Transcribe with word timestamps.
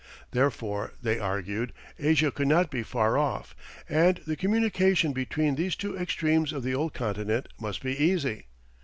Therefore, 0.31 0.93
they 1.03 1.19
argued, 1.19 1.73
Asia 1.99 2.31
could 2.31 2.47
not 2.47 2.71
be 2.71 2.81
far 2.81 3.19
off, 3.19 3.55
and 3.87 4.17
the 4.25 4.35
communication 4.35 5.13
between 5.13 5.53
these 5.53 5.75
two 5.75 5.95
extremes 5.95 6.51
of 6.51 6.63
the 6.63 6.73
old 6.73 6.95
continent 6.95 7.47
must 7.59 7.83
be 7.83 7.95
easy. 8.03 8.47